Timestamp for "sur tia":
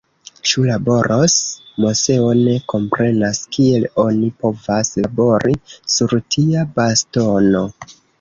5.97-6.65